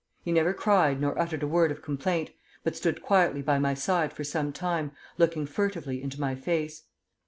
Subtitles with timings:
[0.23, 2.31] He never cried nor uttered a word of complaint,
[2.63, 6.85] but stood quietly by my side for some time, looking furtively into my face.